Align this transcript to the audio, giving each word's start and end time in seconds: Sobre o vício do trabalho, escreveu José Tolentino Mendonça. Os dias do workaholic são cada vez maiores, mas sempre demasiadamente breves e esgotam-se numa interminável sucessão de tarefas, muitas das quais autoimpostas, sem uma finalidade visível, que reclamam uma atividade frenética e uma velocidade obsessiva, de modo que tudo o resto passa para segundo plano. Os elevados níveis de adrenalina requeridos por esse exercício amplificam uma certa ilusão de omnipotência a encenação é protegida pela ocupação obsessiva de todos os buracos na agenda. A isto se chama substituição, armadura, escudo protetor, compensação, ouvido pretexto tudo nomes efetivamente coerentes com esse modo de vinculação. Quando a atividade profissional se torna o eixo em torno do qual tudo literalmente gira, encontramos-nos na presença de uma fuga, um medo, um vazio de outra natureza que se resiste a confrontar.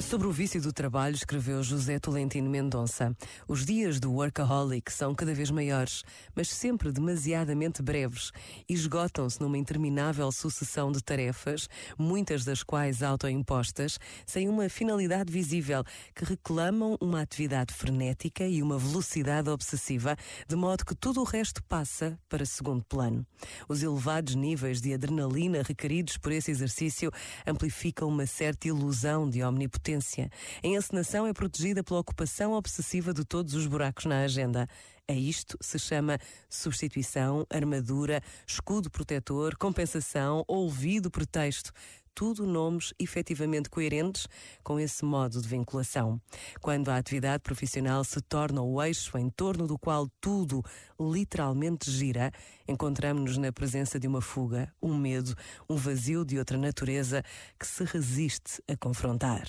Sobre 0.00 0.28
o 0.28 0.32
vício 0.32 0.62
do 0.62 0.72
trabalho, 0.72 1.14
escreveu 1.14 1.62
José 1.62 1.98
Tolentino 1.98 2.48
Mendonça. 2.48 3.14
Os 3.48 3.66
dias 3.66 3.98
do 3.98 4.12
workaholic 4.12 4.92
são 4.92 5.14
cada 5.14 5.34
vez 5.34 5.50
maiores, 5.50 6.04
mas 6.34 6.48
sempre 6.48 6.92
demasiadamente 6.92 7.82
breves 7.82 8.30
e 8.68 8.72
esgotam-se 8.72 9.40
numa 9.40 9.58
interminável 9.58 10.30
sucessão 10.30 10.92
de 10.92 11.02
tarefas, 11.02 11.68
muitas 11.98 12.44
das 12.44 12.62
quais 12.62 13.02
autoimpostas, 13.02 13.98
sem 14.24 14.48
uma 14.48 14.68
finalidade 14.68 15.32
visível, 15.32 15.82
que 16.14 16.24
reclamam 16.24 16.96
uma 17.00 17.20
atividade 17.20 17.74
frenética 17.74 18.46
e 18.46 18.62
uma 18.62 18.78
velocidade 18.78 19.50
obsessiva, 19.50 20.16
de 20.46 20.56
modo 20.56 20.86
que 20.86 20.94
tudo 20.94 21.20
o 21.20 21.24
resto 21.24 21.62
passa 21.64 22.18
para 22.28 22.46
segundo 22.46 22.84
plano. 22.84 23.26
Os 23.68 23.82
elevados 23.82 24.36
níveis 24.36 24.80
de 24.80 24.94
adrenalina 24.94 25.62
requeridos 25.62 26.16
por 26.16 26.32
esse 26.32 26.50
exercício 26.50 27.10
amplificam 27.46 28.08
uma 28.08 28.26
certa 28.26 28.68
ilusão 28.68 29.28
de 29.28 29.42
omnipotência 29.42 29.87
a 29.94 30.66
encenação 30.66 31.26
é 31.26 31.32
protegida 31.32 31.82
pela 31.82 32.00
ocupação 32.00 32.52
obsessiva 32.52 33.14
de 33.14 33.24
todos 33.24 33.54
os 33.54 33.66
buracos 33.66 34.04
na 34.04 34.20
agenda. 34.20 34.68
A 35.08 35.14
isto 35.14 35.56
se 35.60 35.78
chama 35.78 36.18
substituição, 36.50 37.46
armadura, 37.48 38.22
escudo 38.46 38.90
protetor, 38.90 39.56
compensação, 39.56 40.44
ouvido 40.46 41.10
pretexto 41.10 41.72
tudo 42.18 42.44
nomes 42.44 42.92
efetivamente 42.98 43.70
coerentes 43.70 44.26
com 44.64 44.80
esse 44.80 45.04
modo 45.04 45.40
de 45.40 45.46
vinculação. 45.46 46.20
Quando 46.60 46.88
a 46.88 46.96
atividade 46.96 47.44
profissional 47.44 48.02
se 48.02 48.20
torna 48.20 48.60
o 48.60 48.82
eixo 48.82 49.16
em 49.16 49.30
torno 49.30 49.68
do 49.68 49.78
qual 49.78 50.08
tudo 50.20 50.60
literalmente 50.98 51.88
gira, 51.88 52.32
encontramos-nos 52.66 53.38
na 53.38 53.52
presença 53.52 54.00
de 54.00 54.08
uma 54.08 54.20
fuga, 54.20 54.68
um 54.82 54.98
medo, 54.98 55.32
um 55.70 55.76
vazio 55.76 56.24
de 56.24 56.40
outra 56.40 56.58
natureza 56.58 57.22
que 57.56 57.64
se 57.64 57.84
resiste 57.84 58.60
a 58.66 58.76
confrontar. 58.76 59.48